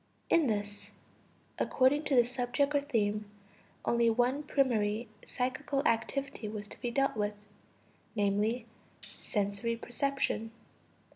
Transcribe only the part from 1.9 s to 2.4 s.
to the